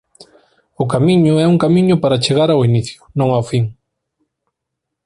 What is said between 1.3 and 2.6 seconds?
é un camiño para chegar